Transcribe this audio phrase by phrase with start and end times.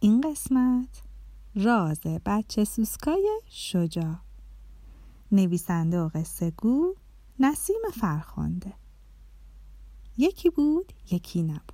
[0.00, 1.02] این قسمت
[1.54, 4.14] راز بچه سوسکای شجاع.
[5.32, 6.94] نویسنده و قصه گو
[7.38, 8.72] نسیم فرخانده
[10.18, 11.72] یکی بود یکی نبود.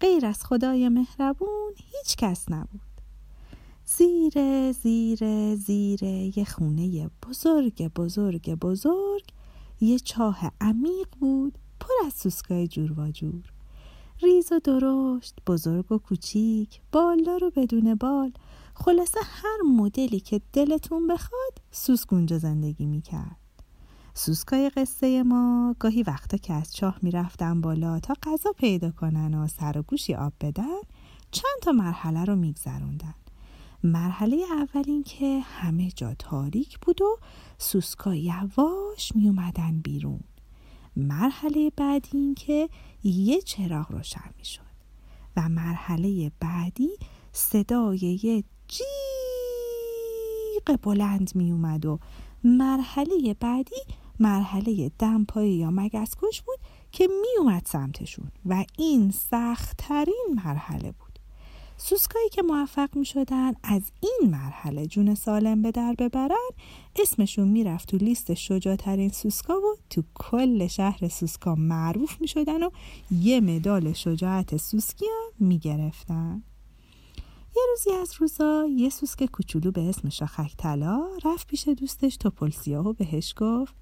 [0.00, 2.80] غیر از خدای مهربون هیچ کس نبود.
[3.84, 9.24] زیر زیر زیر یه خونه بزرگ بزرگ بزرگ
[9.80, 13.55] یه چاه عمیق بود پر از سوسکای جور و جور.
[14.22, 18.32] ریز و درشت بزرگ و کوچیک بالدار و بدون بال.
[18.74, 23.36] خلاصه هر مدلی که دلتون بخواد سوسک اونجا زندگی می‌کرد.
[24.14, 29.48] سوسکای قصه ما گاهی وقتا که از چاه می‌رفتن بالا تا غذا پیدا کنن و
[29.48, 30.80] سر و گوشی آب بدن
[31.30, 33.14] چند تا مرحله رو میگذروندن.
[33.84, 37.18] مرحله اول این که همه جا تاریک بود و
[37.58, 40.20] سوسکا یواش می اومدن بیرون.
[40.96, 42.68] مرحله بعدی این که
[43.04, 44.60] یه چراغ روشن می شد
[45.36, 46.90] و مرحله بعدی
[47.32, 48.86] صدای یه جیغ
[50.82, 51.98] بلند می اومد و
[52.44, 53.76] مرحله بعدی
[54.20, 56.58] مرحله دمپایی یا مگسکش بود
[56.92, 61.05] که می اومد سمتشون و این سختترین مرحله بود.
[61.78, 66.48] سوسکایی که موفق می شدن از این مرحله جون سالم به در ببرن
[66.96, 72.70] اسمشون می‌رفت تو لیست شجاعترین سوسکا و تو کل شهر سوسکا معروف می شدن و
[73.10, 76.42] یه مدال شجاعت سوسکی هم می گرفتن.
[77.56, 82.82] یه روزی از روزا یه سوسک کوچولو به اسم شاخک طلا رفت پیش دوستش توپلسیا
[82.82, 83.74] و بهش گفت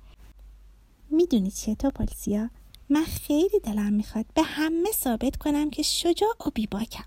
[1.10, 2.50] می‌دونی چیه توپلسیا
[2.88, 7.04] من خیلی دلم می‌خواد به همه ثابت کنم که شجاع و بیباکم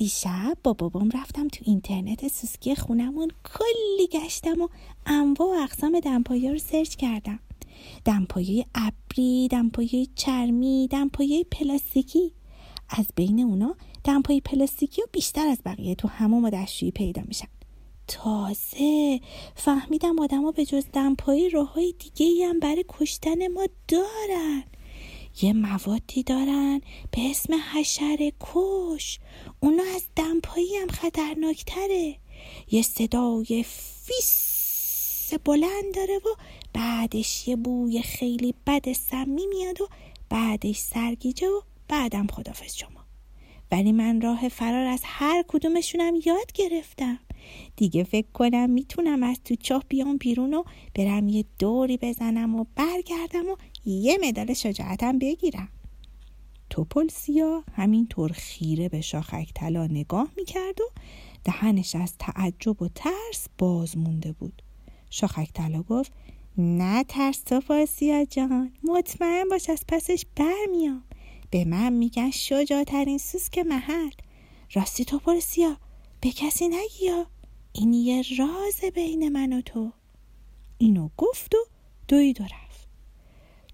[0.00, 4.68] دیشب با بابام رفتم تو اینترنت سوسکی خونمون کلی گشتم و
[5.06, 7.38] انواع و اقسام دمپایی رو سرچ کردم.
[8.04, 12.32] دمپایی ابری دمپایی چرمی دمپایی پلاستیکی.
[12.88, 17.48] از بین اونا دمپایی پلاستیکی و بیشتر از بقیه تو هموم و دستشویی پیدا میشن.
[18.08, 19.20] تازه
[19.54, 24.64] فهمیدم آدما به جز دمپایی راههای دیگه هم برای کشتن ما دارن.
[25.42, 26.80] یه موادی دارن
[27.10, 29.18] به اسم حشره کش
[29.60, 32.16] اونا از دمپایی هم خطرناکتره.
[32.70, 36.28] یه صدای فیس بلند داره و
[36.72, 39.88] بعدش یه بوی خیلی بد سمی میاد و
[40.28, 43.00] بعدش سرگیجه و بعدم خدافز شما.
[43.72, 47.18] ولی من راه فرار از هر کدومشونم یاد گرفتم.
[47.76, 50.64] دیگه فکر کنم می‌تونم از تو چاه بیام بیرون و
[50.94, 55.68] برم یه دوری بزنم و برگردم و یه مدال شجاعتم بگیرم.
[56.70, 60.84] توپلسیا همینطور خیره به شاخک طلا نگاه می‌کرد و
[61.44, 64.62] دهنش از تعجب و ترس باز مونده بود.
[65.10, 66.12] شاخک طلا گفت
[66.58, 71.04] نه ترس توپلسیا جان مطمئن باش از پسش برمیام.
[71.50, 74.10] به من میگن شجاعترین سوسک محل.
[74.72, 75.76] راستی توپلسیا
[76.20, 77.26] به کسی نگی یا؟
[77.72, 79.92] این یه راز بین من و تو.
[80.78, 81.58] اینو گفت و
[82.08, 82.69] دوید و رفت.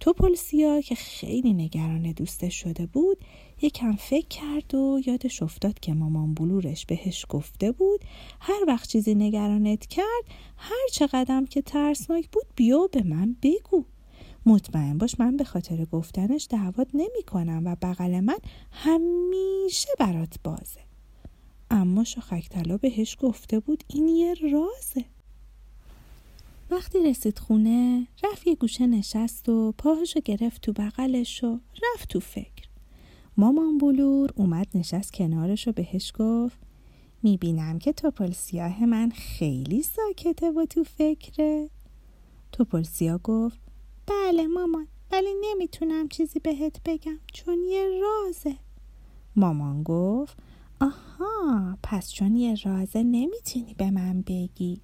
[0.06, 3.18] توپلسیا که خیلی نگران دوستش شده بود
[3.62, 8.00] یکم فکر کرد و یادش افتاد که مامان بلورش بهش گفته بود
[8.40, 10.24] هر وقت چیزی نگرانت کرد
[10.56, 13.84] هر چه قدم که ترسناک بود بیا به من بگو.
[14.46, 18.38] مطمئن باش من به خاطر گفتنش دعوت نمی کنم و بغل من
[18.70, 20.80] همیشه برات بازه.
[21.70, 25.04] اما شاخک طلا بهش گفته بود این یه رازه.
[26.70, 32.20] وقتی رسید خونه رفت یه گوشه نشست و پاهشو گرفت تو بغلش و رفت تو
[32.20, 32.68] فکر.
[33.36, 36.58] مامان بلور اومد نشست کنارش و بهش گفت
[37.22, 41.70] می‌بینم که توپل سیاه من خیلی ساکته و تو فکره.
[42.52, 43.58] توپل سیاه گفت
[44.06, 48.56] بله مامان ولی نمی‌تونم چیزی بهت بگم چون یه رازه.
[49.36, 50.36] مامان گفت
[50.80, 54.80] آها پس چون یه رازه نمی‌تونی به من بگی.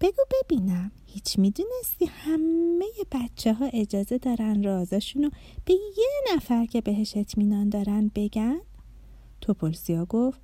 [0.00, 0.92] بگو ببینم.
[1.16, 5.30] هیچ می‌دونستی همه بچه ها اجازه دارن رازشونو
[5.64, 8.60] به یه نفر که بهش اطمینان دارن بگن؟
[9.40, 10.40] توپلسیا گفت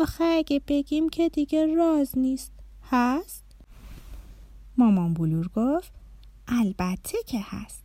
[0.00, 2.52] آخه اگه بگیم که دیگه راز نیست
[2.90, 3.44] هست؟
[4.76, 5.92] مامان بلور گفت
[6.48, 7.82] البته که هست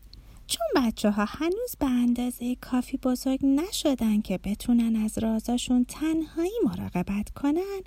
[0.48, 7.30] چون بچه ها هنوز به اندازه کافی بزرگ نشدن که بتونن از رازاشون تنهایی مراقبت
[7.30, 7.82] کنن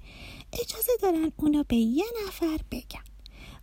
[0.52, 3.09] اجازه دارن اونو به یه نفر بگن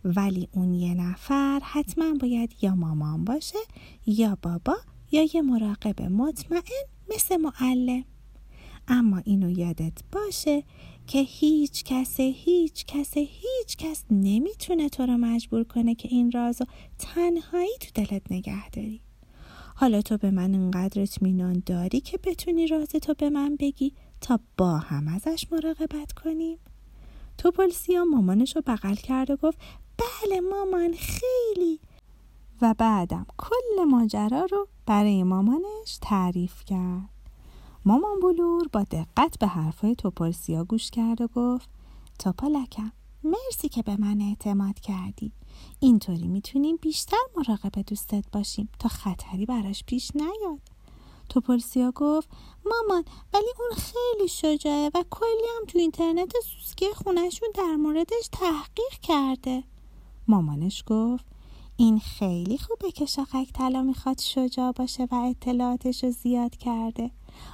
[0.04, 3.58] ولی اون یه نفر حتما باید یا مامان باشه
[4.06, 4.76] یا بابا
[5.12, 6.84] یا یه مراقب مطمئن
[7.14, 8.04] مثل معلم.
[8.88, 10.64] اما اینو یادت باشه
[11.06, 16.64] که هیچ کس هیچ کس هیچ کس نمی‌تونه تو رو مجبور کنه که این رازو
[16.98, 19.00] تنهایی تو دلت نگه داری.
[19.74, 24.40] حالا تو به من انقدر اطمینان داری که بتونی راز تو به من بگی تا
[24.56, 26.58] با هم ازش مراقبت کنیم؟
[27.38, 29.58] توپلسیا مامانش رو بغل کرد و گفت
[29.98, 31.80] بله مامان خیلی.
[32.62, 37.08] و بعدم کل ماجرا رو برای مامانش تعریف کرد.
[37.84, 41.68] مامان بلور با دقت به حرفای توپلسیا گوش کرد و گفت
[42.18, 42.92] توپلکم
[43.24, 45.32] مرسی که به من اعتماد کردی.
[45.80, 50.60] اینطوری می‌تونیم بیشتر مراقب دوستت باشیم تا خطری براش پیش نیاد.
[51.28, 52.28] توپلسیا گفت
[52.64, 53.04] مامان
[53.34, 59.64] ولی اون خیلی شجاعه و کلی هم تو اینترنت سوسکی خونشون در موردش تحقیق کرده.
[60.28, 61.24] مامانش گفت
[61.76, 67.10] این خیلی خوبه که شاخک طلا می‌خواد شجاع باشه و اطلاعاتش رو زیاد کرده.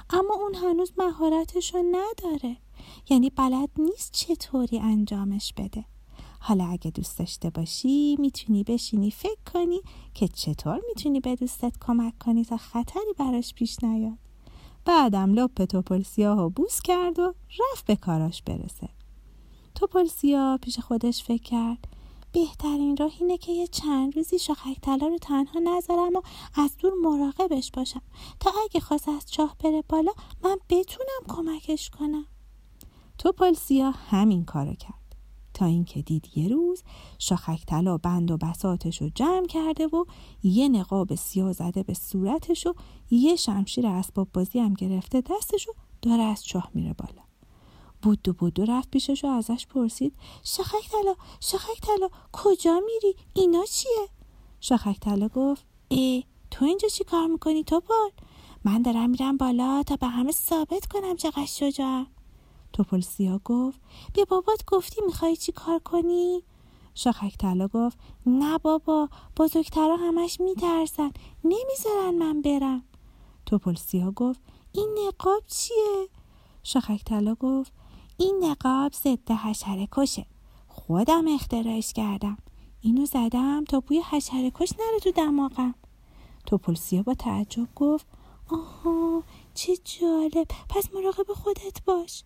[0.09, 2.57] اما اون هنوز مهارتش رو نداره.
[3.09, 5.85] یعنی بلد نیست چطوری انجامش بده.
[6.39, 9.81] حالا اگه دوست داشته باشی می‌تونی بشینی فکر کنی
[10.13, 14.17] که چطور می‌تونی به دوستت کمک کنی تا خطری براش پیش نیاد.
[14.85, 18.89] بعدم لپ توپل سیاه و بوس کرد و رفت به کاراش برسه.
[19.75, 21.87] توپل سیاه پیش خودش فکر کرد.
[22.35, 26.21] بهترین راه اینه که یه چند روزی شاخک طلا رو تنها نذارم و
[26.55, 28.01] از دور مراقبش باشم.
[28.39, 30.11] تا اگه خواست از چاه بره بالا
[30.43, 32.25] من بتونم کمکش کنم.
[33.17, 35.15] توپل سیاه همین کارو کرد.
[35.53, 36.83] تا اینکه دید یه روز
[37.19, 40.05] شاخک طلا بند و بساتش رو جمع کرده و
[40.43, 42.73] یه نقاب سیاه زده به صورتش و
[43.11, 45.71] یه شمشیر اسباب بازی هم گرفته دستش و
[46.01, 47.24] داره از چاه میره بالا.
[48.05, 50.13] بود و بود و رفت پیشش و ازش پرسید
[50.43, 54.09] شاخک طلا شاخک طلا کجا میری؟ اینا چیه؟
[54.61, 58.23] شاخک طلا گفت ای تو اینجا چی کار می‌کنی تو پل
[58.63, 62.07] من دارم میرم بالا تا به همه ثابت کنم چقدر شجاعم.
[62.73, 63.79] توپل سیا گفت
[64.13, 66.43] به بابات گفتی می‌خوای چی کار کنی؟
[66.95, 71.11] شاخک طلا گفت نه بابا بزرگترا همش میترسن
[71.43, 72.83] نمی‌ذارن من برم.
[73.45, 74.41] توپل سیا گفت
[74.71, 76.09] این نقاب چیه؟
[76.63, 77.73] شاخک طلا گفت
[78.17, 80.25] این نقاب ضد حشره کشه.
[80.67, 82.37] خودم اختراعش کردم.
[82.81, 85.75] اینو زدم تا بوی حشره کش نره تو دماغم.
[86.45, 88.07] توپلسیا با تعجب گفت
[88.49, 89.23] آها
[89.53, 90.47] چه جالب.
[90.69, 92.23] پس مراقب خودت باش.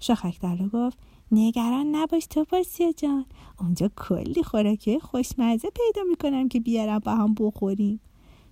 [0.00, 0.40] شاخک
[0.72, 0.98] گفت
[1.32, 3.26] نگران نباش تو پرسیا جان.
[3.60, 8.00] اونجا کلی خوراکی خوشمزه پیدا می‌کنم که بیارم با هم بخوریم.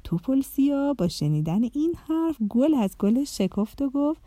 [0.05, 4.21] تو پلسیا با شنیدن این حرف گل از گل شکفت و گفت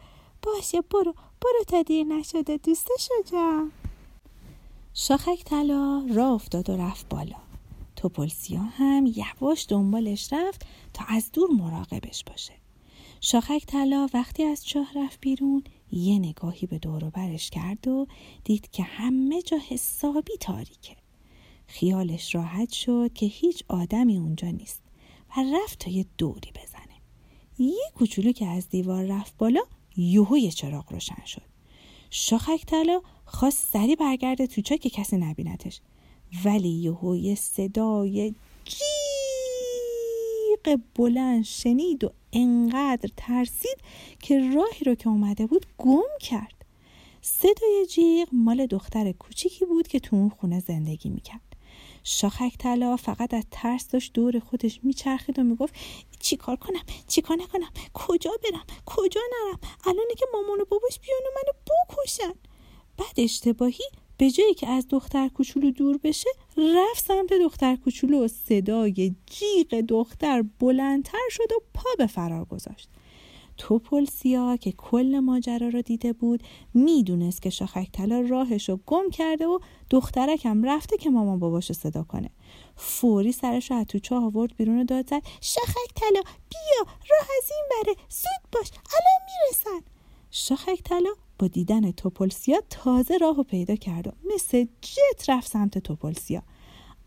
[0.45, 1.13] باشه برو.
[1.42, 2.57] برو تا دیر نشده.
[2.57, 3.71] دوست شجم
[4.94, 7.36] شاخک طلا راه افتاد و رفت بالا.
[7.95, 12.53] توپلسیا هم یواش دنبالش رفت تا از دور مراقبش باشه.
[13.21, 18.07] شاخک طلا وقتی از چاه رفت بیرون یه نگاهی به دور برش کرد و
[18.44, 20.95] دید که همه جا حسابی تاریکه.
[21.68, 24.81] خیالش راحت شد که هیچ آدمی اونجا نیست
[25.38, 26.95] و رفت تا یه دوری بزنه.
[27.59, 29.62] یه کوچولو که از دیوار رفت بالا
[29.97, 31.42] یهو یه چراغ روشن شد.
[32.09, 35.81] شاخک طلا خواست سری برگرده تو چا که کسی نبینتش.
[36.46, 38.86] ولی یهو یه صدای جیغ
[40.96, 43.77] بلند شنید و انقدر ترسید
[44.20, 46.65] که راهی رو که اومده بود گم کرد.
[47.22, 51.45] صدای جیغ مال دختر کوچیکی بود که تو اون خونه زندگی می‌کرد.
[52.07, 55.74] شاخک طلا فقط از ترس داشت دور خودش میچرخید و می‌گفت
[56.19, 61.29] چیکار کنم؟ چیکار نکنم؟ کجا برم؟ کجا نرم؟ الانه که مامان و باباش بیان و
[61.35, 62.33] منو بکشن.
[62.97, 63.83] بعد اشتباهی
[64.17, 69.81] به جایی که از دختر کوچولو دور بشه رفت سمت دختر کوچولو و صدای جیغ
[69.81, 72.89] دختر بلندتر شد و پا به فرار گذاشت.
[73.57, 76.43] توپل سیا که کل ماجرا رو دیده بود
[76.74, 79.59] می‌دونست که شاخک طلا راهش رو گم کرده و
[79.89, 82.29] دخترکم رفته که مامان باباشو صدا کنه.
[82.75, 87.27] فوری سرش رو از تو چاه آورد بیرون و داد زد شاخک طلا بیا راه
[87.38, 89.85] از این بره زود باش الان می‌رسن.
[90.31, 91.09] شاخک طلا
[91.39, 96.43] با دیدن توپلسیا تازه راهو پیدا کرد و مثل جت رفت سمت توپلسیا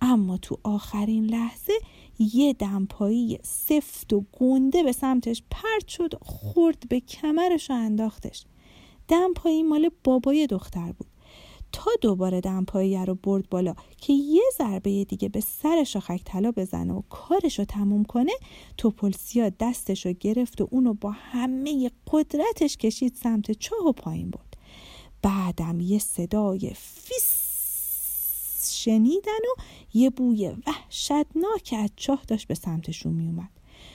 [0.01, 1.73] اما تو آخرین لحظه
[2.19, 8.45] یه دمپایی سفت و گنده به سمتش پرت شد خورد به کمرش و انداختش.
[9.09, 11.07] دمپایی مال بابای دختر بود.
[11.73, 16.93] تا دوباره دمپایی رو برد بالا که یه ضربه دیگه به سر شاخک طلا بزنه
[16.93, 18.33] و کارش رو تموم کنه
[18.77, 24.57] توپلسیا دستش رو گرفت و اونو با همه قدرتش کشید سمت چاه و پایین برد.
[25.23, 27.28] بعدم یه صدای فیس
[28.85, 29.63] شنیدن و
[29.95, 33.51] یه بوی وحشتناک از چاه داشت به سمتشون میومد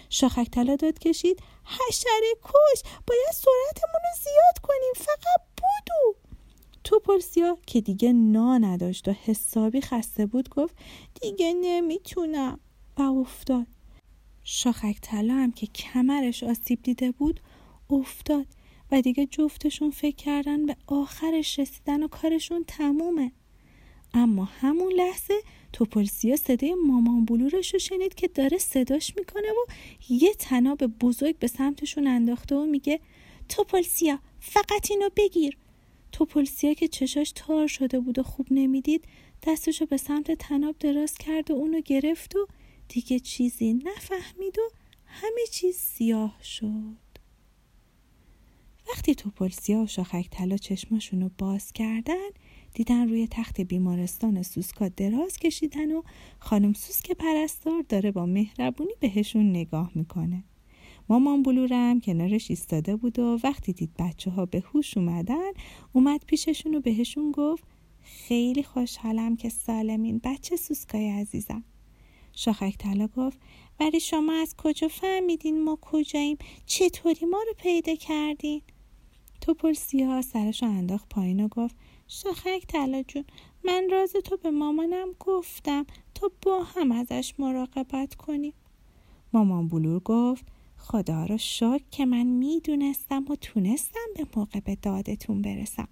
[0.09, 6.15] شاخک طلا داد کشید حشره کش باید سرعتمون رو زیاد کنیم فقط بودو.
[6.83, 10.75] توپلسیا که دیگه نا نداشت و حسابی خسته بود گفت
[11.21, 12.59] دیگه نمی‌تونم.
[12.97, 13.67] و افتاد.
[14.43, 17.39] شاخک طلا هم که کمرش آسیب دیده بود
[17.89, 18.45] افتاد
[18.91, 23.31] و دیگه جفتشون فکر کردن به آخرش رسیدن و کارشون تمومه.
[24.13, 25.33] اما همون لحظه
[25.73, 29.71] توپلسیا صدای مامان بلورش رو شنید که داره صداش می‌کنه و
[30.09, 32.99] یه تناب بزرگ به سمتشون انداخته و میگه
[33.49, 35.57] توپلسیا فقط اینو بگیر.
[36.11, 39.05] توپلسیا که چشاش تار شده بود و خوب نمی‌دید
[39.47, 42.47] دستشو به سمت تناب دراز کرد و اونو گرفت و
[42.87, 44.69] دیگه چیزی نفهمید و
[45.05, 47.03] همه چیز سیاه شد.
[48.89, 52.29] وقتی توپلسیا و شاخک طلا چشماشون رو باز کردن
[52.73, 56.01] دیدن روی تخت بیمارستان سوسکا دراز کشیدن و
[56.39, 60.43] خانم سوسک پرستار داره با مهربونی بهشون نگاه می‌کنه.
[61.09, 65.51] مامان بلورم کنارش ایستاده بود و وقتی دید بچه ها به هوش اومدن
[65.93, 67.63] اومد پیششون و بهشون گفت
[68.01, 71.63] خیلی خوشحالم که سالمین بچه سوسکای عزیزم.
[72.33, 73.39] شاخک طلا گفت
[73.79, 78.61] ولی شما از کجا فهمیدین ما کجاییم؟ چطوری ما رو پیدا کردین؟
[79.41, 81.75] توپل سیاه سرش انداخت پایین و گفت
[82.15, 83.23] شاخک طلا جون.
[83.63, 85.85] من راز تو به مامانم گفتم.
[86.15, 88.53] تا با هم ازش مراقبت کنیم
[89.33, 90.45] مامان بلور گفت
[90.77, 95.87] خدا رو شکر که من می‌دونستم و تونستم به موقع به دادتون برسم.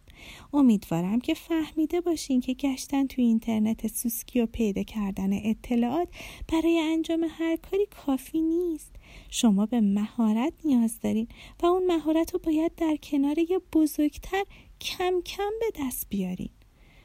[0.54, 6.08] امیدوارم که فهمیده باشین که گشتن تو اینترنت سوسکی و پیدا کردن اطلاعات
[6.48, 8.96] برای انجام هر کاری کافی نیست.
[9.30, 11.28] شما به مهارت نیاز دارین
[11.64, 14.44] و اون مهارت رو باید در کنار یه بزرگتر
[14.82, 16.50] کم کم به دست بیارین.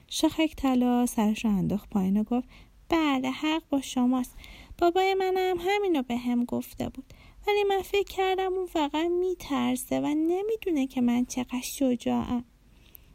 [0.09, 2.49] شاخک طلا سرش رو انداخت پایین و گفت
[2.89, 4.37] بله حق با شماست.
[4.79, 7.05] بابای منم همینو به هم گفته بود.
[7.47, 12.45] ولی من فکر کردم اون فقط میترسه و نمی‌دونه که من چقدر شجاعم.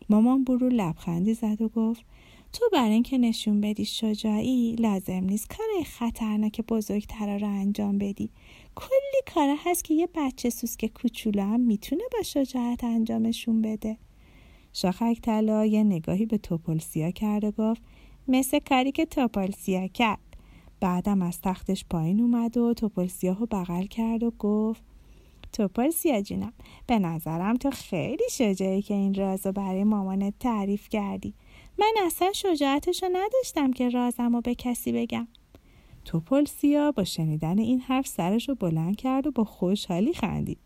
[0.10, 2.06] مامان برو لبخندی زد و گفت
[2.54, 8.30] تو برای اینکه نشون بدی شجاعی لازم نیست کار خطرناک بزرگتر رو انجام بدی.
[8.76, 13.98] کلی کار هست که یه بچه سوسک کوچولو هم می‌تونه با شجاعت انجامشون بده.
[14.74, 17.82] شاخک طلا یه نگاهی به توپلسیا کرد و گفت
[18.28, 20.20] مثل کاری که توپلسیا کرد.
[20.80, 24.84] بعدم از تختش پایین اومد و توپلسیاه رو بغل کرد و گفت
[25.54, 26.54] توپلسیا جونم
[26.88, 31.34] به نظرم تو خیلی شجاعی که این رازو برای مامانت تعریف کردی.
[31.80, 35.28] من اصلا شجاعتشو نداشتم که رازم رو به کسی بگم.
[36.06, 40.60] توپلسیا با شنیدن این حرف سرش رو بلند کرد و با خوشحالی خندید.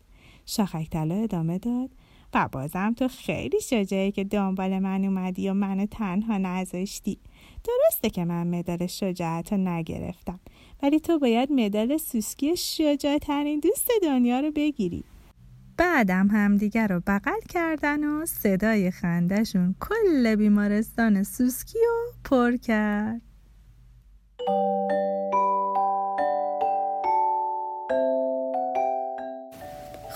[0.46, 1.90] شاخک طلا ادامه داد
[2.36, 7.18] و بازم تو خیلی شجاعی که دنبال من اومدی و منو تنها نذاشتی.
[7.64, 10.40] درسته که من مدال شجاعت رو نگرفتم
[10.82, 15.04] ولی تو باید مدال سوسکی شجاعترین دوست دنیا رو بگیری.
[15.76, 23.22] بعدم همدیگر رو بغل کردن و صدای خندهشون کل بیمارستان سوسکی رو پر کرد.